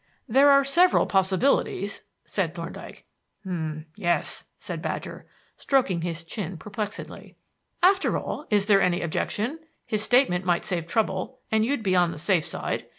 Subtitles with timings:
[0.27, 3.05] "There are several possibilities," said Thorndyke.
[3.45, 5.27] "M'yes," said Badger,
[5.57, 7.35] stroking his chin perplexedly.
[7.83, 9.59] "After all, is there any objection?
[9.85, 12.87] His statement might save trouble, and you'd be on the safe side.